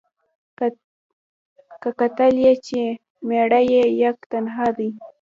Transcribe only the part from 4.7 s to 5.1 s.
دی